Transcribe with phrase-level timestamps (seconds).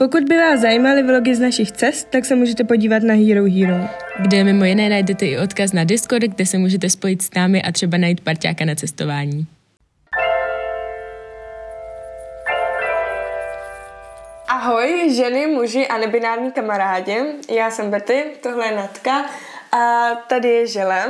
[0.00, 3.88] Pokud by vás zajímaly vlogy z našich cest, tak se můžete podívat na Hero Hero.
[4.18, 7.72] Kde mimo jiné najdete i odkaz na Discord, kde se můžete spojit s námi a
[7.72, 9.46] třeba najít parťáka na cestování.
[14.48, 17.16] Ahoj, ženy, muži a nebinární kamarádi.
[17.50, 19.24] Já jsem Betty, tohle je Natka
[19.72, 21.06] a tady je Žele.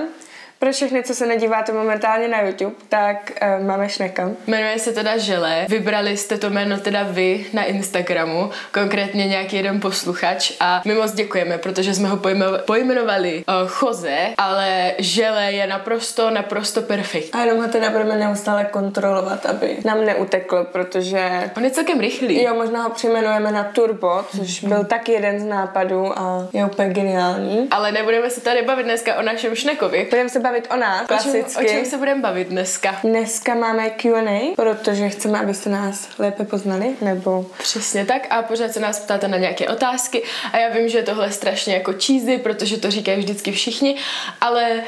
[0.60, 4.30] Pro všechny, co se nedíváte momentálně na YouTube, tak uh, máme Šneka.
[4.46, 5.66] Jmenuje se teda Žele.
[5.68, 11.12] Vybrali jste to jméno teda vy na Instagramu, konkrétně nějaký jeden posluchač a my moc
[11.12, 17.40] děkujeme, protože jsme ho pojmo- pojmenovali uh, Choze, ale Žele je naprosto, naprosto perfektní.
[17.40, 21.50] A jenom ho teda budeme neustále kontrolovat, aby nám neutekl, protože...
[21.56, 22.42] On je celkem rychlý.
[22.42, 26.88] Jo, možná ho přejmenujeme na Turbo, což byl taky jeden z nápadů a je úplně
[26.88, 27.68] geniální.
[27.70, 30.06] Ale nebudeme se tady bavit dneska o našem Šnekovi.
[30.10, 31.64] Budeme se bavit o nás, O čem, klasicky.
[31.66, 33.00] o čem se budeme bavit dneska?
[33.02, 37.46] Dneska máme Q&A, protože chceme, abyste nás lépe poznali, nebo...
[37.58, 41.26] Přesně tak a pořád se nás ptáte na nějaké otázky a já vím, že tohle
[41.26, 43.96] je strašně jako cheesy, protože to říkají vždycky všichni,
[44.40, 44.82] ale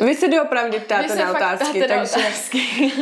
[0.00, 2.16] Vy se doopravdy ptáte na otázky, na takže...
[2.16, 2.92] otázky.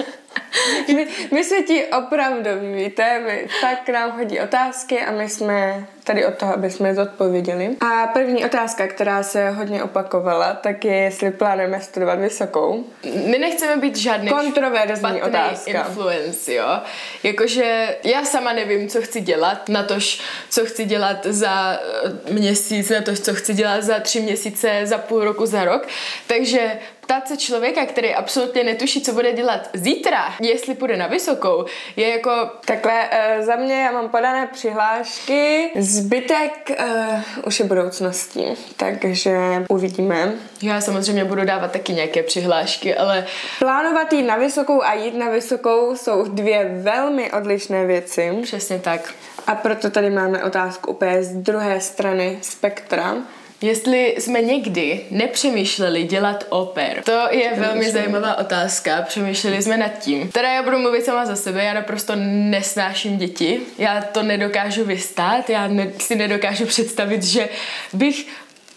[0.94, 6.26] My, my jsme ti opravdoví, víte, my, tak nám hodí otázky a my jsme tady
[6.26, 7.76] od toho, aby jsme je zodpověděli.
[7.80, 12.84] A první otázka, která se hodně opakovala, tak je, jestli plánujeme studovat vysokou.
[13.26, 15.70] My nechceme být žádný Kontroverzní otázka.
[15.70, 16.80] influence, jo.
[17.22, 21.80] Jakože já sama nevím, co chci dělat, na tož, co chci dělat za
[22.28, 25.88] eh, měsíc, na to, co chci dělat za tři měsíce, za půl roku, za rok.
[26.26, 31.64] Takže ptát se člověka, který absolutně netuší, co bude dělat zítra, jestli půjde na vysokou,
[31.96, 38.44] je jako Takhle uh, za mě já mám podané přihlášky, zbytek uh, už je budoucností,
[38.76, 39.38] takže
[39.68, 40.32] uvidíme.
[40.62, 43.26] Já samozřejmě budu dávat taky nějaké přihlášky, ale
[43.58, 48.38] Plánovat jít na vysokou a jít na vysokou jsou dvě velmi odlišné věci.
[48.42, 49.14] přesně tak.
[49.46, 53.16] A proto tady máme otázku úplně z druhé strany spektra.
[53.64, 59.02] Jestli jsme někdy nepřemýšleli dělat oper, to je velmi zajímavá otázka.
[59.02, 60.28] Přemýšleli jsme nad tím.
[60.32, 63.60] Teda já budu mluvit sama za sebe, já naprosto nesnáším děti.
[63.78, 67.48] Já to nedokážu vystát, já ne, si nedokážu představit, že
[67.92, 68.26] bych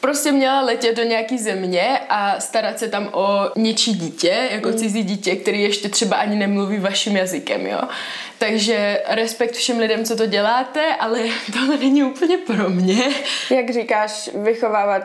[0.02, 5.04] prostě měla letět do nějaký země a starat se tam o něčí dítě, jako cizí
[5.04, 7.82] dítě, který ještě třeba ani nemluví vaším jazykem, jo.
[8.40, 11.20] Takže respekt všem lidem, co to děláte, ale
[11.54, 13.04] tohle není úplně pro mě.
[13.52, 15.02] Jak říkáš, vychovávat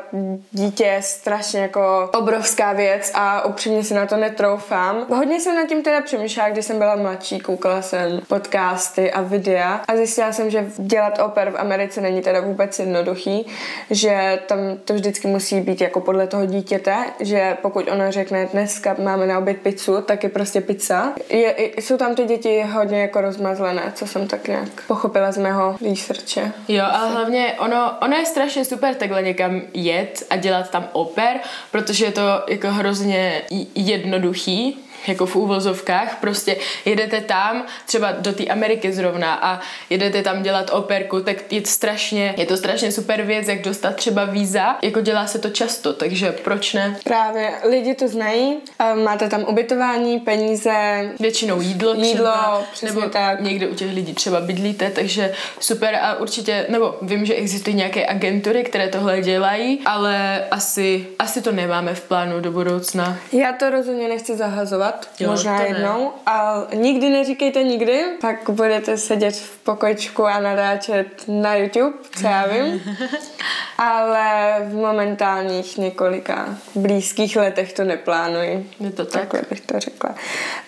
[0.50, 5.06] dítě je strašně jako obrovská věc a upřímně si na to netroufám.
[5.09, 9.81] Hodně jsem nad tím teda přemýšlela, když jsem byla mladší, koukala jsem podcasty a videa
[9.88, 13.47] a zjistila jsem, že dělat oper v Americe není teda vůbec jednoduchý,
[13.91, 18.97] že tam to vždycky musí být jako podle toho dítěte, že pokud ona řekne dneska
[18.98, 21.12] máme na oběd pizzu, tak je prostě pizza.
[21.28, 25.77] Je, jsou tam ty děti hodně jako rozmazlené, co jsem tak nějak pochopila z mého
[25.91, 26.53] researche.
[26.69, 31.41] Jo, ale hlavně ono, ono je strašně super takhle někam jet a dělat tam oper,
[31.71, 33.43] protože je to jako hrozně
[33.75, 40.42] jednoduchý, jako v úvozovkách, prostě jedete tam, třeba do té Ameriky zrovna a jedete tam
[40.42, 44.76] dělat operku, tak je to strašně, je to strašně super věc, jak dostat třeba víza,
[44.82, 46.96] jako dělá se to často, takže proč ne?
[47.04, 50.72] Právě lidi to znají, a máte tam ubytování, peníze,
[51.20, 53.41] Většinou jídlo, Jídlo, třeba, přesně nebo tak.
[53.41, 58.06] někde u těch lidí třeba bydlíte, takže super a určitě, nebo vím, že existují nějaké
[58.06, 63.18] agentury, které tohle dělají, ale asi, asi to nemáme v plánu do budoucna.
[63.32, 65.69] Já to rozhodně nechci zahazovat, Jo, možná to ne.
[65.69, 72.26] jednou, ale nikdy neříkejte nikdy, pak budete sedět v pokočku a nadáčet na YouTube, co
[72.26, 72.82] já vím.
[73.78, 78.70] ale v momentálních několika blízkých letech to neplánuji.
[78.80, 79.20] Je to tak?
[79.20, 80.14] Takhle bych to řekla.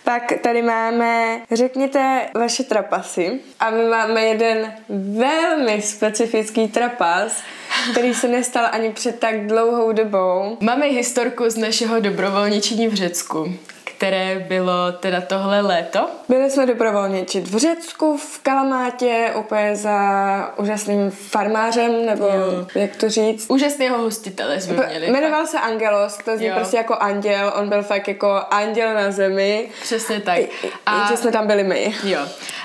[0.04, 3.40] Pak tady máme, řekněte vaše trapasy.
[3.60, 7.42] A my máme jeden velmi specifický trapas,
[7.92, 10.56] který se nestal ani před tak dlouhou dobou.
[10.60, 13.54] Máme historku z našeho dobrovolničení v Řecku,
[14.04, 16.08] které bylo teda tohle léto.
[16.28, 19.98] Byli jsme dobrovolničit v Řecku, v Kalamátě, úplně za
[20.56, 22.66] úžasným farmářem, nebo Jo.
[22.74, 23.46] jak to říct.
[23.50, 25.10] Úžasného hostitele jsme měli.
[25.10, 26.54] Jmenoval se Angelos, to zní Jo.
[26.56, 29.68] prostě jako anděl, on byl fakt jako anděl na zemi.
[29.82, 30.40] Přesně tak.
[30.86, 31.06] A...
[31.10, 31.94] Že jsme tam byli my.
[32.04, 32.20] Jo.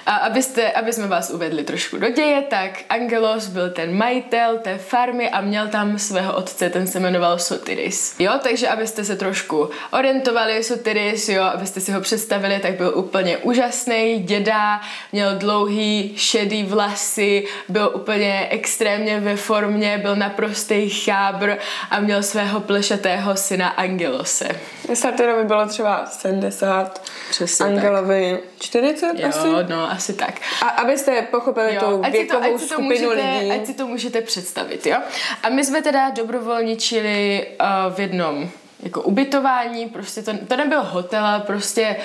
[0.05, 4.77] A abyste, aby jsme vás uvedli trošku do děje, tak Angelos byl ten majitel té
[4.77, 8.15] farmy a měl tam svého otce, ten se jmenoval Sotiris.
[8.19, 12.91] Jo, takže abyste se trošku orientovali, Sotiris si ho, abyste si ho představili, tak byl
[12.95, 14.19] úplně úžasný.
[14.19, 14.81] Děda
[15.11, 21.57] měl dlouhý šedý vlasy, byl úplně extrémně ve formě, byl naprostý chábr
[21.91, 24.47] a měl svého plešatého syna Angelose.
[24.93, 29.47] Sartorovi bylo třeba 70, Přesně Angelovi 40 Jo, asi.
[29.69, 30.33] no, asi tak.
[30.65, 33.51] A abyste pochopili tu ať si, to, věkovou ať, skupinu můžete, lidí.
[33.51, 34.97] ať si to můžete představit, jo.
[35.43, 38.49] A my jsme teda dobrovolničili uh, v jednom
[38.83, 41.95] jako ubytování, prostě to, to nebyl hotel, prostě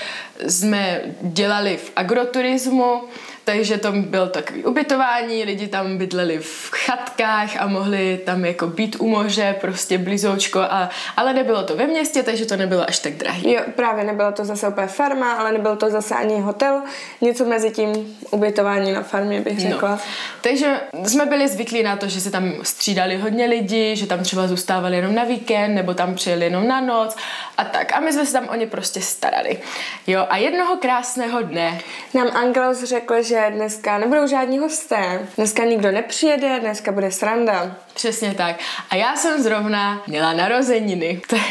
[0.49, 3.03] jsme dělali v agroturismu,
[3.45, 8.97] takže to byl takový ubytování, lidi tam bydleli v chatkách a mohli tam jako být
[8.99, 13.13] u moře, prostě blízoučko, a, ale nebylo to ve městě, takže to nebylo až tak
[13.13, 13.53] drahý.
[13.53, 16.83] Jo, právě nebylo to zase úplně farma, ale nebyl to zase ani hotel.
[17.21, 19.91] Něco mezi tím ubytování na farmě bych řekla.
[19.91, 19.99] No.
[20.41, 24.47] Takže jsme byli zvyklí na to, že se tam střídali hodně lidí, že tam třeba
[24.49, 27.17] zůstávali jenom na víkend, nebo tam přijeli jenom na noc
[27.57, 27.93] a tak.
[27.93, 29.59] A my jsme se tam o ně prostě starali.
[30.07, 31.81] Jo, a jednoho krásného dne
[32.15, 35.27] Nám Angelos řekl, že dneska nebudou žádní hosté.
[35.37, 37.77] Dneska nikdo nepřijede, dneska bude sranda.
[37.95, 38.57] Přesně tak.
[38.91, 41.21] A já jsem zrovna měla narozeniny.
[41.31, 41.43] To je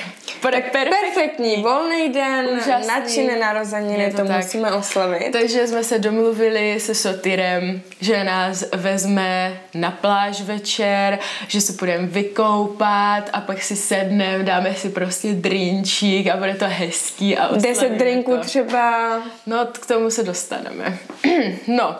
[0.52, 0.90] per- perfektní.
[1.14, 2.88] Perfektní, volný den, Úžasný.
[2.88, 4.38] nadšené narozeniny, Je to, to tak.
[4.44, 5.32] musíme oslavit.
[5.32, 12.08] Takže jsme se domluvili se Sotyrem, že nás vezme na pláž večer, že se půjdeme
[12.08, 17.92] vykoupat a pak si sedneme, dáme si prostě drinčík a bude to hezký a Deset
[17.92, 18.44] drinků to.
[18.44, 19.22] třeba.
[19.46, 20.98] No, k tomu se dostaneme.
[21.68, 21.96] no,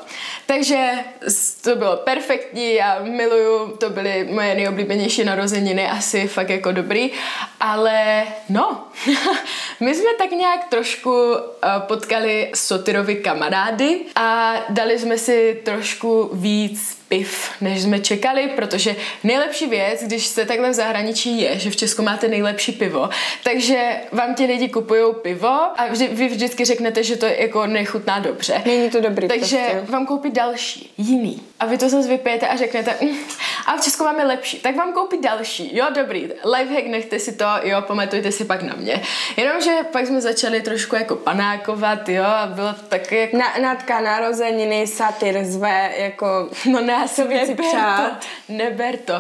[0.46, 0.90] takže
[1.64, 7.12] to bylo perfektní, já miluju, to byly moje nejoblíbenější narozeniny, asi fakt jako dobrý,
[7.60, 8.84] ale no,
[9.80, 11.38] my jsme tak nějak trošku uh,
[11.80, 19.68] potkali Sotyrovi kamarády a dali jsme si trošku víc piv, než jsme čekali, protože nejlepší
[19.68, 23.10] věc, když jste takhle v zahraničí je, že v Česku máte nejlepší pivo,
[23.44, 28.20] takže vám ti lidi kupují pivo a vždy, vy vždycky řeknete, že to jako nechutná
[28.20, 28.62] dobře.
[28.66, 29.92] Není to dobrý Takže prostě.
[29.92, 31.42] vám koupí další, jiný.
[31.64, 33.18] A vy to zase vypijete a řeknete, mm,
[33.66, 35.78] a v Česku máme lepší, tak vám koupí další.
[35.78, 39.02] Jo, dobrý, lifehack, nechte si to, jo, pamatujte si pak na mě.
[39.38, 44.88] Jenomže pak jsme začali trošku jako panákovat, jo, a bylo taky jako Na, Natka narozeniny,
[44.88, 46.50] satyr zve, jako...
[46.72, 48.12] No ne, si neber přát?
[48.20, 49.14] to, neber to.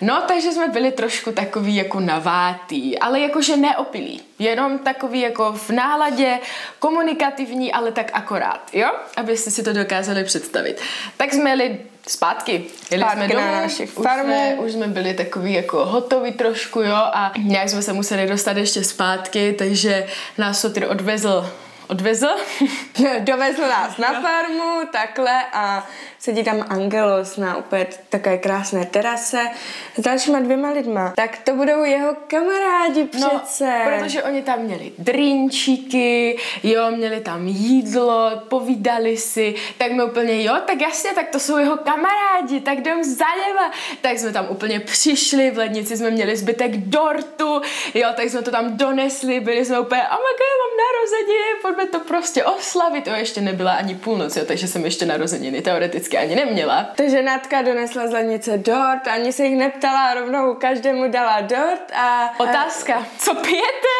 [0.00, 4.20] No, takže jsme byli trošku takový jako navátý, ale jakože neopilí.
[4.38, 6.38] Jenom takový jako v náladě,
[6.78, 8.90] komunikativní, ale tak akorát, jo?
[9.16, 10.80] Abyste si to dokázali představit.
[11.16, 12.64] Tak jsme jeli zpátky.
[12.90, 14.24] Jeli Zpátky jsme domů, na naši už farmu.
[14.24, 16.94] jsme, už jsme byli takový jako hotoví trošku, jo?
[16.94, 20.06] A nějak jsme se museli dostat ještě zpátky, takže
[20.38, 21.50] nás Sotr odvezl
[21.88, 22.28] odvezl.
[23.18, 25.86] Dovezl nás na farmu, takhle a
[26.18, 29.40] sedí tam Angelos na úplně takové krásné terase
[29.96, 31.12] s dalšíma dvěma lidma.
[31.16, 33.84] Tak to budou jeho kamarádi přece.
[33.84, 40.42] No, protože oni tam měli drinčíky, jo, měli tam jídlo, povídali si, tak my úplně,
[40.42, 43.72] jo, tak jasně, tak to jsou jeho kamarádi, tak jdem za něma.
[44.00, 47.62] Tak jsme tam úplně přišli, v lednici jsme měli zbytek dortu,
[47.94, 51.98] jo, tak jsme to tam donesli, byli jsme úplně, oh my god, mám narozeniny, pojďme
[51.98, 53.06] to prostě oslavit.
[53.06, 56.86] Jo, ještě nebyla ani půlnoc, jo, takže jsem ještě narozeniny teoreticky ani neměla.
[56.96, 62.34] Takže Natka donesla z lednice dort, ani se jich neptala, rovnou každému dala dort a...
[62.38, 63.94] Otázka, co pijete?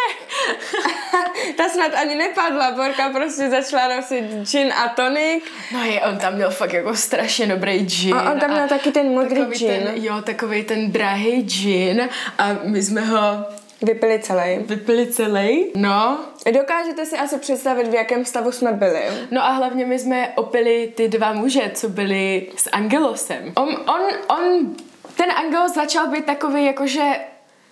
[1.56, 5.44] Ta snad ani nepadla, Borka prostě začala nosit gin a tonik.
[5.72, 8.14] No je, on tam měl fakt jako strašně dobrý gin.
[8.14, 9.68] A on tam měl taky ten modrý gin.
[9.68, 13.44] Ten, jo, takový ten drahý gin a my jsme ho
[13.82, 14.58] Vypili celý.
[14.58, 15.66] vypili celý.
[15.74, 16.18] No,
[16.52, 19.02] Dokážete si asi představit, v jakém stavu jsme byli.
[19.30, 23.52] no a hlavně my jsme opili ty dva muže, co byli s Angelosem.
[23.56, 24.02] On, on,
[24.38, 24.76] on
[25.16, 27.12] ten Angelos začal být takový jakože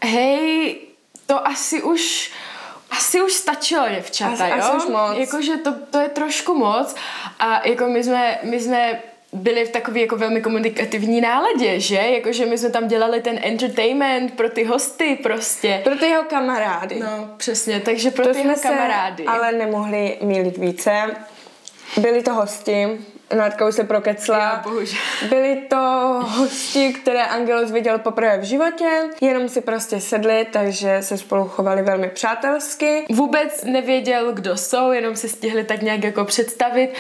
[0.04, 0.76] hej,
[1.26, 2.32] to asi už
[2.90, 4.56] asi už stačilo, děvčata, Asi- jo?
[4.58, 5.16] asi už moc.
[5.18, 6.94] Jakože to, to je trošku moc
[7.38, 9.02] a jako my jsme, my jsme
[9.32, 11.96] byli v takové jako velmi komunikativní náladě, že?
[11.96, 15.80] Jakože my jsme tam dělali ten entertainment pro ty hosty prostě.
[15.84, 17.00] Pro ty jeho kamarády.
[17.00, 19.24] No, přesně, takže pro to ty jeho kamarády.
[19.24, 21.16] ale nemohli mílit více.
[21.96, 22.88] Byli to hosti,
[23.36, 24.38] Natka už se prokecla.
[24.64, 24.98] Jo, bohužel.
[25.28, 25.76] Byli to
[26.28, 28.88] hosti, které Angelos viděl poprvé v životě,
[29.20, 33.04] jenom si prostě sedli, takže se spolu chovali velmi přátelsky.
[33.10, 36.90] Vůbec nevěděl, kdo jsou, jenom se stihli tak nějak jako představit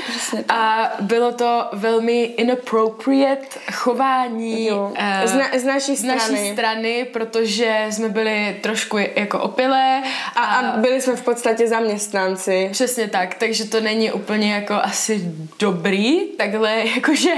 [0.48, 4.92] a bylo to velmi inappropriate chování Jo.
[4.96, 6.52] eh, Z, na, z naší z naší strany.
[6.52, 10.02] strany, protože jsme byli trošku jako opilé
[10.36, 12.68] A, a byli jsme v podstatě zaměstnanci.
[12.72, 15.20] Přesně tak, takže to není úplně jako asi
[15.58, 17.30] dobrý, takhle jakože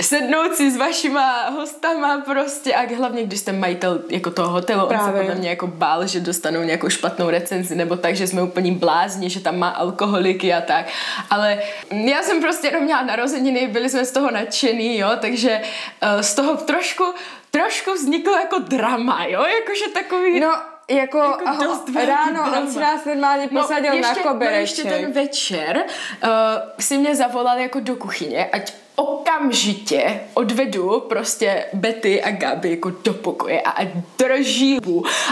[0.00, 5.06] sednout si s vašima hostama prostě a hlavně, když jste majitel jako toho hotelu, Právě.
[5.06, 8.42] on se podle mě jako bál, že dostanou nějakou špatnou recenzi nebo tak, že jsme
[8.42, 10.86] úplně blázni, že tam má alkoholiky a tak.
[11.30, 11.58] Ale
[11.90, 15.60] já jsem prostě jenom měla narozeniny, byli jsme z toho nadšený, jo, takže
[16.02, 17.04] uh, z toho trošku
[17.50, 20.40] trošku vzniklo jako drama, jo, jakože takový...
[20.40, 20.52] No,
[20.90, 22.60] jako, jako aho, ráno drama.
[22.60, 24.84] on si nás normálně no, posadil no, ještě, na kobereček.
[24.84, 25.84] No ještě ten večer
[26.22, 26.30] uh,
[26.78, 33.14] si mě zavolal jako do kuchyně, ať okamžitě odvedu prostě Betty a Gabi jako do
[33.14, 33.88] pokoje a ať
[34.18, 34.78] drží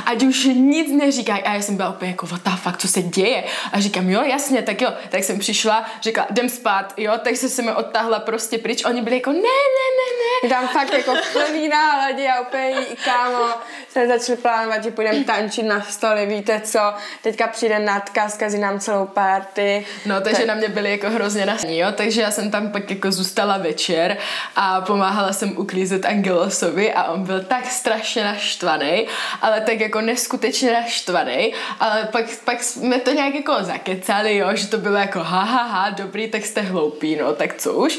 [0.06, 1.42] ať už nic neříkají.
[1.42, 3.44] A já jsem byla úplně jako, what the fuck, co se děje?
[3.72, 4.92] A říkám, jo, jasně, tak jo.
[5.08, 8.84] Tak jsem přišla, řekla, jdem spát, jo, tak se se mi odtáhla prostě pryč.
[8.84, 10.48] Oni byli jako, ne, ne, ne, ne.
[10.48, 13.48] Tam fakt jako v plný náladě a úplně kámo,
[13.88, 16.80] se začali plánovat, že půjdeme tančit na stole, víte co,
[17.22, 19.86] teďka přijde Natka, zkazí nám celou party.
[20.06, 20.46] No, takže tak...
[20.46, 24.16] na mě byli jako hrozně nasní, jo, takže já jsem tam pak jako zůstala večer
[24.56, 29.06] a pomáhala jsem uklízet Angelosovi a on byl tak strašně naštvaný,
[29.42, 34.66] ale tak jako neskutečně naštvaný, ale pak, pak jsme to nějak jako zakecali, jo, že
[34.66, 37.98] to bylo jako ha, ha, ha, dobrý, tak jste hloupí, no, tak co už.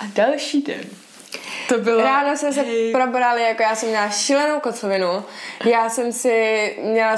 [0.00, 0.84] A další den
[1.68, 2.02] to bylo...
[2.02, 5.24] Ráno jsme se probrali, jako já jsem měla šílenou kocovinu.
[5.64, 7.16] Já jsem si měla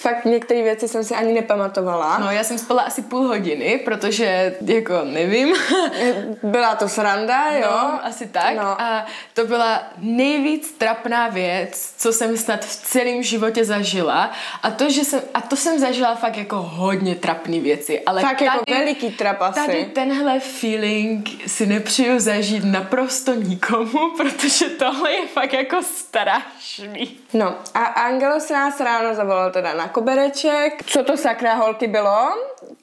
[0.00, 2.18] fakt některé věci jsem si ani nepamatovala.
[2.18, 5.54] No, já jsem spala asi půl hodiny, protože jako nevím.
[6.42, 7.66] byla to sranda, jo?
[7.70, 8.56] No, asi tak.
[8.56, 8.80] No.
[8.80, 14.30] A to byla nejvíc trapná věc, co jsem snad v celém životě zažila.
[14.62, 18.00] A to, že jsem, a to jsem zažila fakt jako hodně trapné věci.
[18.00, 19.66] Ale fakt jako tady, jako veliký trap asi.
[19.66, 27.18] Tady tenhle feeling si nepřiju zažít naprosto nikomu, protože tohle je fakt jako strašný.
[27.34, 30.82] No a Angelo se nás ráno zavolal teda na kobereček.
[30.86, 32.34] Co to sakra holky bylo?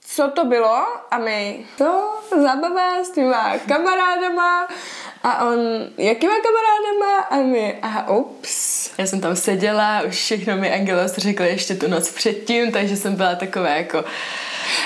[0.06, 0.86] Co to bylo?
[1.12, 4.68] A my, to zabava s těma kamarádama.
[5.24, 5.60] A on,
[5.98, 7.20] jakýma kamarádama?
[7.30, 8.92] A my, a ups.
[8.98, 13.16] Já jsem tam seděla, už všechno mi Angelos řekl ještě tu noc předtím, takže jsem
[13.16, 14.04] byla taková jako...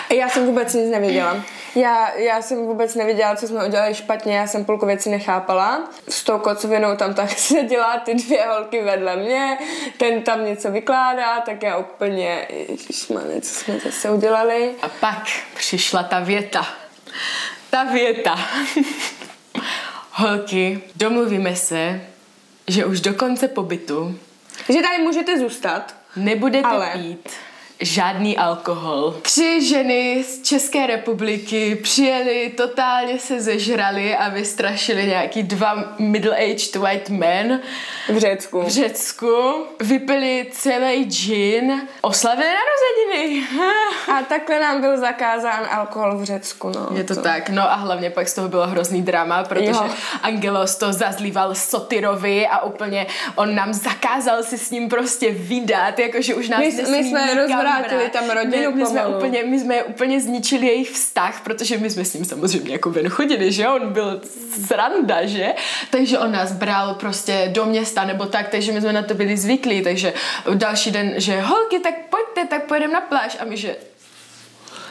[0.10, 1.44] Já jsem vůbec nic nevěděla.
[1.76, 5.90] Já, já jsem vůbec nevěděla, co jsme udělali špatně, já jsem půlku věci nechápala.
[6.10, 9.58] S tou kocovinou tam tak seděla ty dvě holky vedle mě,
[9.98, 14.72] ten tam něco vykládá, tak já úplně, ježišmane, co jsme zase udělali.
[14.82, 15.24] A pak
[15.56, 16.68] přišla ta věta.
[17.70, 18.40] Ta věta.
[20.12, 22.02] Holky, domluvíme se,
[22.68, 24.20] že už do konce pobytu
[24.70, 25.96] že tady můžete zůstat.
[26.16, 26.90] Nebudete ale...
[26.94, 27.30] pít
[27.82, 29.16] žádný alkohol.
[29.22, 37.10] Tři ženy z České republiky přijeli, totálně se zežrali a vystrašili nějaký dva middle-aged white
[37.10, 37.62] men.
[38.10, 38.62] V Řecku.
[38.62, 39.66] V Řecku.
[39.80, 43.48] Vypili celý gin, oslavili narozeniny.
[44.18, 46.98] a takhle nám byl zakázán alkohol v Řecku, no.
[46.98, 49.90] Je to, to tak, no a hlavně pak z toho bylo hrozný drama, protože jo.
[50.24, 56.36] Angelos to zazlíval Sotyrovi a úplně on nám zakázal si s ním prostě vydat, jakože
[56.36, 57.36] už nás my, my jsme
[57.80, 61.90] vrátili tam rodinu my, my jsme úplně, my jsme úplně zničili jejich vztah, protože my
[61.90, 64.22] jsme s ním samozřejmě jako ven chodili, že on byl
[64.66, 65.54] sranda, že?
[65.92, 69.38] Takže on nás bral prostě do města nebo tak, takže my jsme na to byli
[69.38, 70.14] zvyklí, takže
[70.54, 73.38] další den, že holky, tak pojďte, tak pojedeme na pláž.
[73.40, 73.76] A my, že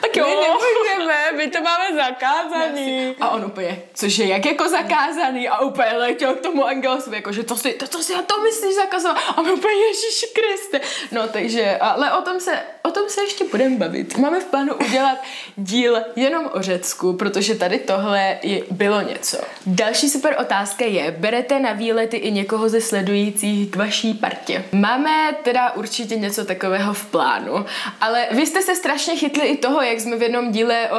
[0.00, 0.26] tak jo.
[0.26, 3.16] My nemůžeme, my to máme zakázaný.
[3.20, 5.48] A on úplně, cože, jak jako zakázaný?
[5.48, 8.40] A úplně letěl k tomu Angelosovi, jako, že to si, to, to si a to
[8.40, 9.18] myslíš zakazovat.
[9.36, 10.80] A my úplně, Ježíši Kriste.
[11.12, 14.18] No, takže, ale o tom se, o tom se ještě budeme bavit.
[14.18, 15.18] Máme v plánu udělat
[15.56, 19.38] díl jenom o Řecku, protože tady tohle je, bylo něco.
[19.66, 24.64] Další super otázka je, berete na výlety i někoho ze sledujících k vaší partě?
[24.72, 27.66] Máme teda určitě něco takového v plánu,
[28.00, 30.98] ale vy jste se strašně chytli i toho, jak jsme v jednom díle o,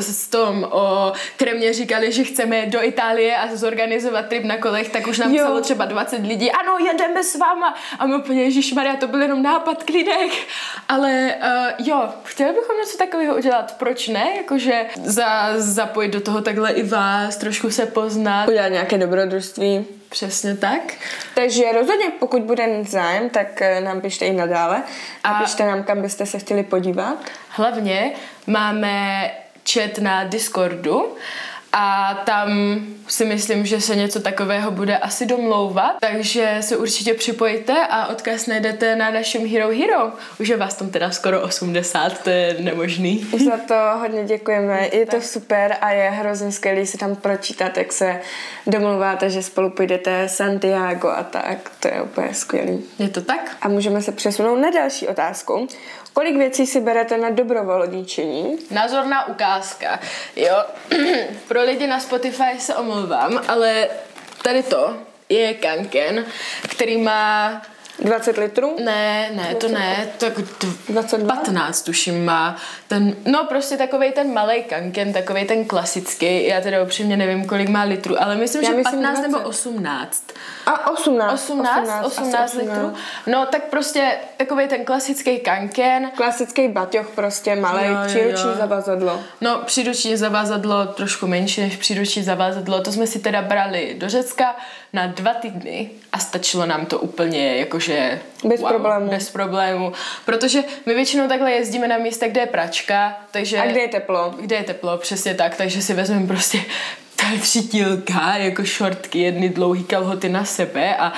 [0.00, 5.06] s tom, o Kremě říkali, že chceme do Itálie a zorganizovat trip na kolech, tak
[5.06, 7.74] už nám psalo třeba 20 lidí, ano, jedeme s váma.
[7.98, 10.32] A my úplně, Maria, to byl jenom nápad, klidek.
[10.88, 14.32] Ale uh, jo, chtěli bychom něco takového udělat, proč ne?
[14.36, 18.48] Jakože za, zapojit do toho takhle i vás, trošku se poznat.
[18.48, 20.01] Udělat nějaké dobrodružství.
[20.12, 20.80] Přesně tak.
[21.34, 24.82] Takže rozhodně, pokud bude zájem, tak eh, nám pište i nadále.
[25.24, 27.16] A pište nám, kam byste se chtěli podívat.
[27.48, 28.12] Hlavně
[28.46, 29.30] máme
[29.72, 31.16] chat na Discordu,
[31.72, 32.50] a tam
[33.08, 38.46] si myslím, že se něco takového bude asi domlouvat, takže se určitě připojte a odkaz
[38.46, 40.12] najdete na našem Hero Hero.
[40.40, 43.26] Už je vás tam teda skoro 80, to je nemožný.
[43.44, 47.92] Za to hodně děkujeme, je to super a je hrozně skvělý si tam pročítat, jak
[47.92, 48.20] se
[48.66, 52.84] domluváte, že spolu půjdete Santiago a tak, to je úplně skvělý.
[52.98, 53.56] Je to tak?
[53.60, 55.68] A můžeme se přesunout na další otázku.
[56.12, 58.58] Kolik věcí si berete na dobrovolničení?
[58.70, 60.00] Názorná ukázka.
[60.36, 60.64] Jo,
[61.48, 63.88] pro lidi na Spotify se omlouvám, ale
[64.42, 64.96] tady to
[65.28, 66.24] je kanken,
[66.68, 67.62] který má
[68.02, 68.76] 20 litrů?
[68.84, 70.32] Ne, ne, to ne, tak
[70.88, 71.36] 22?
[71.36, 72.56] 15 tuším má.
[72.88, 77.68] Ten, no prostě takový ten malý kanken, takový ten klasický, já teda upřímně nevím, kolik
[77.68, 79.48] má litrů, ale myslím, Já že myslím 15 nebo 20.
[79.48, 80.24] 18.
[80.66, 81.32] A 18.
[81.34, 82.92] 18, 18, 18 litrů.
[83.26, 88.54] No tak prostě takový ten klasický kanken, Klasický baťoch prostě, malý, jo, příruční jo.
[88.58, 89.20] zavazadlo.
[89.40, 92.82] No, příruční zavázadlo trošku menší než příruční zavázadlo.
[92.82, 94.56] To jsme si teda brali do Řecka
[94.92, 98.20] na dva týdny a stačilo nám to úplně jakože...
[98.44, 99.10] Bez problémů.
[99.10, 99.92] Bez problémů.
[100.24, 103.58] Protože my většinou takhle jezdíme na místa, kde je pračka, takže...
[103.58, 104.34] A kde je teplo?
[104.40, 106.58] Kde je teplo, přesně tak, takže si vezmeme prostě
[107.40, 111.12] třitílka, jako šortky, jedny dlouhý kalhoty na sebe a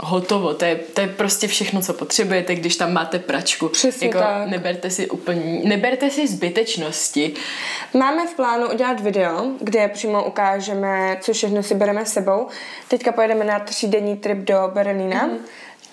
[0.00, 3.68] hotovo, to je, to je prostě všechno, co potřebujete, když tam máte pračku.
[3.68, 4.48] Přesně jako, tak.
[4.48, 7.34] Neberte si úplně, neberte si zbytečnosti.
[7.94, 12.46] Máme v plánu udělat video, kde přímo ukážeme, co všechno si bereme s sebou.
[12.88, 15.38] Teďka pojedeme na třídenní trip do Berlína, Mhm.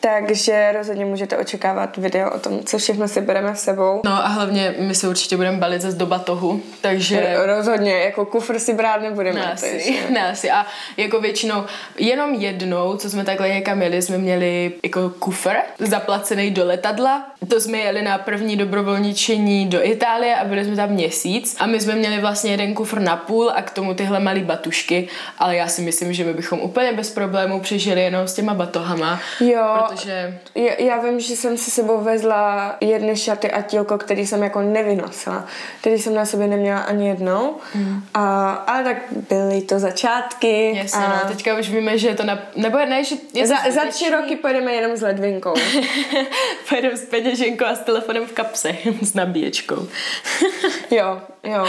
[0.04, 4.02] Takže rozhodně můžete očekávat video o tom, co všechno si bereme s sebou.
[4.06, 7.38] No a hlavně my se určitě budeme balit zase do batohu, takže...
[7.46, 9.40] Rozhodně, jako kufr si brát nebudeme.
[9.40, 10.52] Ne asi, ne asi.
[10.52, 10.66] A
[10.98, 11.64] jako většinou,
[12.00, 17.26] jenom jednou, co jsme takhle někam jeli, jsme měli jako kufr zaplacený do letadla.
[17.48, 21.56] To jsme jeli na první dobrovolničení do Itálie a byli jsme tam měsíc.
[21.60, 25.08] A my jsme měli vlastně jeden kufr na půl a k tomu tyhle malé batušky.
[25.40, 29.20] Ale já si myslím, že my bychom úplně bez problémů přežili jenom s těma batohama.
[29.40, 34.28] Jo, Protože já, já vím, že jsem si sebou vezla jedny šaty a tílko, který
[34.28, 35.46] jsem jako nevynosila.
[35.82, 37.56] Který jsem na sobě neměla ani jednou.
[37.76, 38.04] Mm.
[38.14, 38.98] A, ale tak
[39.30, 40.76] byly to začátky.
[40.78, 42.40] jasně, a no, teďka už víme, že je to na...
[42.56, 45.54] Nebo ne, že je to za, za tři roky pojedeme jenom s ledvinkou.
[46.70, 49.88] Pojedeme s peněženkou a s telefonem v kapse, s nabíječkou.
[50.92, 51.66] jo, jo.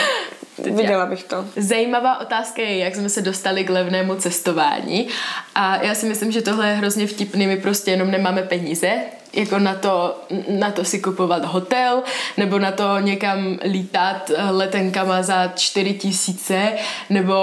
[0.58, 1.44] Viděla bych to.
[1.56, 5.08] Zajímavá otázka je, jak jsme se dostali k levnému cestování.
[5.54, 7.46] A já si myslím, že tohle je hrozně vtipný.
[7.46, 9.02] My prostě jenom nemáme peníze,
[9.36, 10.16] jako na to,
[10.48, 12.02] na to si kupovat hotel,
[12.36, 16.72] nebo na to někam lítat letenkama za 4 tisíce,
[17.10, 17.34] nebo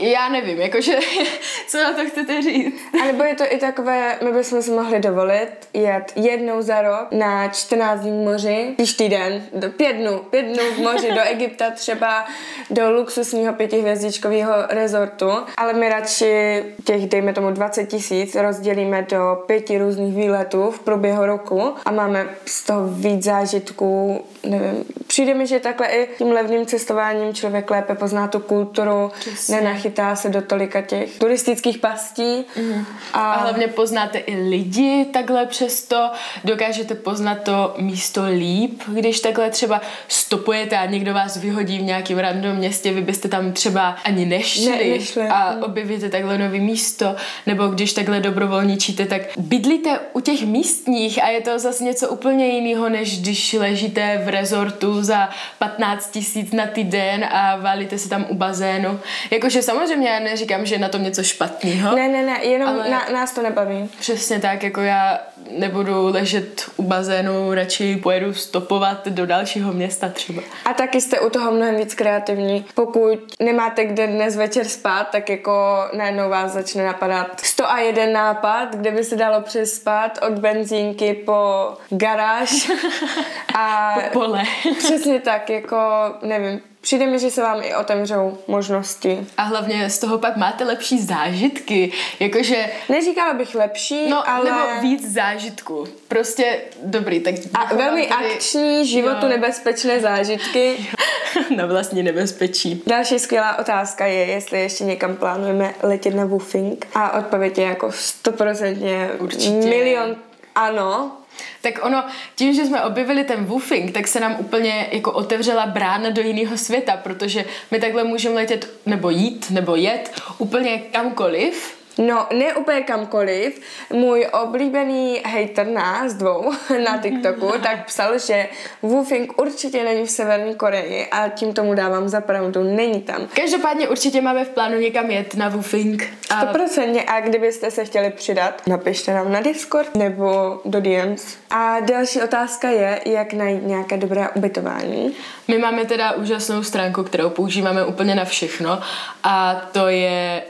[0.00, 0.92] já nevím, jakože,
[1.68, 2.74] co na to chcete říct?
[3.02, 7.06] A nebo je to i takové, my bychom si mohli dovolit jet jednou za rok
[7.10, 11.70] na 14 dní moři, když týden, do pět dnů, pět dnů v moři do Egypta
[11.70, 12.24] třeba,
[12.70, 19.78] do luxusního pětihvězdičkového rezortu, ale my radši těch, dejme tomu 20 tisíc, rozdělíme do pěti
[19.78, 25.60] různých výletů v průběhu roku a máme z toho víc zážitků, nevím, přijde mi, že
[25.60, 29.56] takhle i tím levným cestováním člověk lépe pozná tu kulturu, Přesně.
[29.56, 32.84] nenachytá se do tolika těch turistických pastí Mhm.
[33.12, 36.10] A hlavně poznáte i lidi takhle přesto,
[36.44, 42.18] dokážete poznat to místo líp, když takhle třeba stopujete a někdo vás vyhodí v nějakém
[42.18, 45.62] random městě, vy byste tam třeba ani nešli, Ne- nešli, a mm.
[45.62, 47.16] objevíte takhle nový místo,
[47.46, 52.48] nebo když takhle dobrovolničíte, tak bydlíte u těch místních a je to zase něco úplně
[52.48, 58.26] jiného, než když ležíte v rezortu za 15 tisíc na týden a válíte se tam
[58.28, 59.00] u bazénu.
[59.30, 61.96] Jakože samozřejmě já neříkám, že je na tom něco špatného.
[61.96, 62.90] Ne, ne, ne, jenom Ale- Ale...
[62.90, 63.88] na, nás to nebaví.
[64.00, 65.20] Přesně tak, jako já
[65.58, 70.42] nebudu ležet u bazénu, radši pojedu stopovat do dalšího města třeba.
[70.64, 72.64] A taky jste u toho mnohem víc kreativní.
[72.74, 78.90] Pokud nemáte kde dnes večer spát, tak jako najednou vás začne napadat 101 nápad, kde
[78.90, 82.70] by se dalo přespat od benzínky po garáž.
[83.54, 84.42] A Pole.
[84.78, 85.76] přesně tak, jako
[86.22, 89.26] nevím, přijde mi, že se vám i otevřou možnosti.
[89.36, 94.44] A hlavně z toho pak máte lepší zážitky, jakože Neříkala bych lepší, No, ale...
[94.44, 95.86] nebo víc zážitku.
[96.08, 97.34] Prostě dobrý, tak...
[97.54, 99.28] A velmi tady- akční, životu Jo.
[99.28, 100.76] nebezpečné zážitky.
[101.56, 102.82] Na vlastní nebezpečí.
[102.86, 106.86] Další skvělá otázka je, jestli ještě někam plánujeme letět na woofing.
[106.94, 109.50] A odpověď je jako stoprocentně Určitě.
[109.68, 110.16] milion
[110.54, 111.16] ano.
[111.60, 116.10] Tak ono, tím, že jsme objevili ten woofing, tak se nám úplně jako otevřela brána
[116.10, 122.26] do jiného světa, protože my takhle můžeme letět, nebo jít, nebo jet úplně kamkoliv, No,
[122.32, 123.60] ne úplně kamkoliv.
[123.92, 126.52] Můj oblíbený hater nás dvou
[126.84, 128.48] na TikToku tak psal, že
[128.82, 133.28] woofing určitě není v Severní Koreji a tím tomu dávám za pravdu, není tam.
[133.34, 136.12] Každopádně určitě máme v plánu někam jet na woofing.
[136.30, 141.36] A Stoprocentně a kdybyste se chtěli přidat, napište nám na Discord nebo do DMs.
[141.50, 145.14] A další otázka je, jak najít nějaké dobré ubytování.
[145.48, 148.80] my máme teda úžasnou stránku, kterou používáme úplně na všechno
[149.24, 150.42] a to je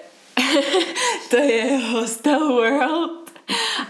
[1.31, 3.23] to je Hostel World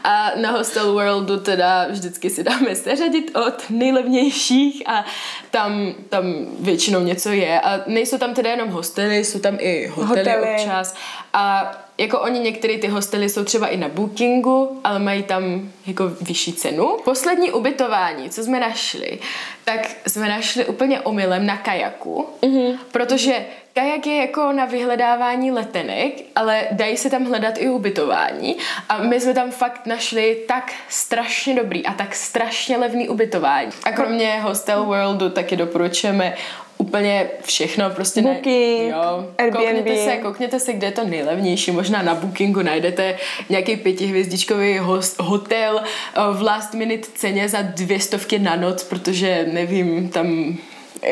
[0.05, 5.05] A na Hostel Worldu teda vždycky si dáme seřadit od nejlevnějších a
[5.51, 6.25] tam, tam
[6.61, 7.61] většinou něco je.
[7.61, 10.55] A nejsou tam teda jenom hostely, jsou tam i hotely, Hotely.
[10.55, 10.95] občas.
[11.33, 16.05] A jako oni některé ty hostely jsou třeba i na bookingu, ale mají tam jako
[16.21, 16.97] vyšší cenu.
[17.05, 19.19] Poslední ubytování, co jsme našli,
[19.65, 22.79] tak jsme našli úplně omylem na kajaku, mm-hmm.
[22.93, 28.57] protože kajak je jako na vyhledávání letenek, ale dají se tam hledat i ubytování
[28.89, 33.71] a my jsme tam fakt našli tak strašně dobrý a tak strašně levný ubytování.
[33.85, 36.35] A kromě Hostel Worldu taky doporučujeme
[36.83, 39.63] úplně všechno, prostě Booking, ne, jo, Airbnb.
[39.63, 41.71] Koukněte se, koukněte se, kde je to nejlevnější.
[41.71, 43.17] Možná na Bookingu najdete
[43.49, 49.49] nějaký pětihvězdičkový host, hotel eh, v last minute ceně za dvě stovky na noc, protože
[49.53, 50.57] nevím, tam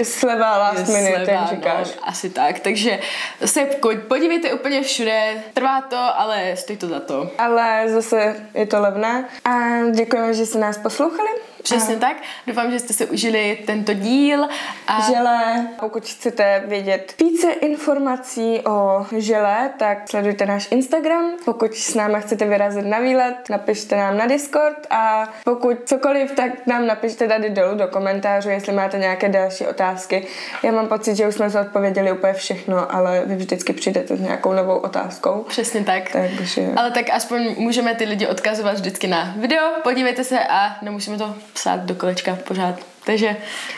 [0.02, 1.88] Sleva last minute, sleva, jak říkáš.
[1.96, 2.98] No, asi tak, takže
[3.44, 3.66] se
[4.09, 7.30] podívejte úplně všude, trvá to, ale stojí to za to.
[7.38, 9.28] Ale zase je to levné.
[9.44, 9.50] A
[9.94, 11.30] děkujeme, že jste nás poslouchali.
[11.62, 14.44] Přesně tak, doufám, že jste se užili tento díl
[14.87, 21.31] a Žele, pokud chcete vědět více informací o žele, tak sledujte náš Instagram.
[21.44, 26.66] Pokud s náma chcete vyrazit na výlet, napište nám na Discord a pokud cokoliv, tak
[26.66, 30.27] nám napište tady dolů do komentářů, jestli máte nějaké další otázky.
[30.62, 34.53] Já mám pocit, že už jsme zodpověděli úplně všechno, ale vy vždycky přijdete s nějakou
[34.53, 35.44] novou otázkou.
[35.49, 36.11] přesně tak.
[36.12, 41.18] Takže Ale tak aspoň můžeme ty lidi odkazovat vždycky na video, podívejte se a nemusíme
[41.18, 42.75] to psát do kolečka pořád.
[43.05, 43.37] Takže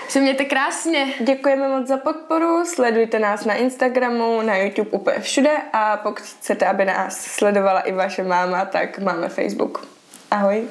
[0.09, 1.07] se mějte krásně.
[1.21, 6.67] děkujeme moc za podporu, sledujte nás na Instagramu, na YouTube, úplně všude a pokud chcete,
[6.67, 9.87] aby nás sledovala i vaše máma, tak máme Facebook.
[10.31, 10.69] Ahoj.